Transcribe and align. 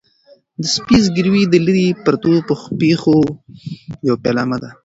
د 0.61 0.63
سپي 0.73 0.97
زګیروی 1.05 1.43
د 1.47 1.55
لیرې 1.65 1.87
پرتو 2.05 2.33
پېښو 2.81 3.15
یو 4.07 4.15
پیلامه 4.23 4.57
ده. 4.63 4.69